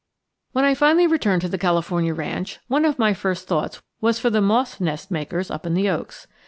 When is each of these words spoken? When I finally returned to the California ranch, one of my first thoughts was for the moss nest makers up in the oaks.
When 0.51 0.65
I 0.65 0.73
finally 0.73 1.05
returned 1.05 1.43
to 1.43 1.47
the 1.47 1.59
California 1.59 2.11
ranch, 2.11 2.57
one 2.67 2.85
of 2.85 2.97
my 2.97 3.13
first 3.13 3.47
thoughts 3.47 3.83
was 3.99 4.17
for 4.17 4.31
the 4.31 4.41
moss 4.41 4.81
nest 4.81 5.11
makers 5.11 5.51
up 5.51 5.63
in 5.63 5.75
the 5.75 5.89
oaks. 5.91 6.25